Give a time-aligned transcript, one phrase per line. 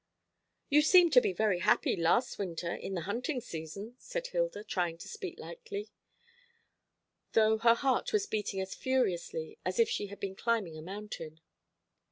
[0.67, 4.97] "You seemed to be very happy last winter in the hunting season," said Hilda, trying
[4.97, 5.91] to speak lightly,
[7.33, 11.39] though her heart was beating as furiously as if she had been climbing a mountain.